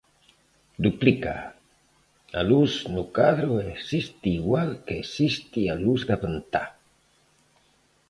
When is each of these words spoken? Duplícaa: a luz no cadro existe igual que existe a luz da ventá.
Duplícaa: 0.85 1.43
a 2.39 2.41
luz 2.51 2.73
no 2.95 3.03
cadro 3.17 3.51
existe 3.75 4.27
igual 4.39 4.69
que 4.85 4.95
existe 5.05 5.61
a 5.73 5.75
luz 5.85 6.01
da 6.09 6.17
ventá. 6.23 6.63